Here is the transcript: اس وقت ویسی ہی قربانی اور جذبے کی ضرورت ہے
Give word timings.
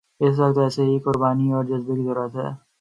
اس 0.21 0.33
وقت 0.39 0.57
ویسی 0.57 0.83
ہی 0.83 0.97
قربانی 0.99 1.47
اور 1.51 1.63
جذبے 1.63 1.93
کی 1.95 2.03
ضرورت 2.03 2.35
ہے 2.35 2.49